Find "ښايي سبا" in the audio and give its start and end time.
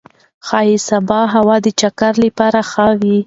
0.47-1.19